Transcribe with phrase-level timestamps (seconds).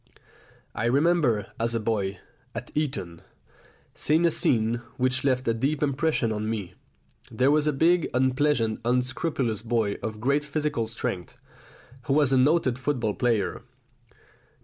[0.73, 2.17] I remember, as a boy
[2.55, 3.21] at Eton,
[3.93, 6.73] seeing a scene which left a deep impression on me.
[7.29, 11.37] There was a big unpleasant unscrupulous boy of great physical strength,
[12.05, 13.61] who was a noted football player.